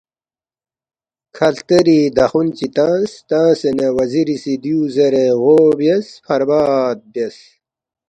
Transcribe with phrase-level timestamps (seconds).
[1.35, 7.37] کھلتری دخون چی تنگس، تنگسے نہ وزیری سی دیُو زیرے غو بیاس، فریاد بیاس،